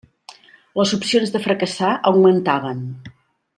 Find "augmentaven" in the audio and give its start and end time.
2.13-2.83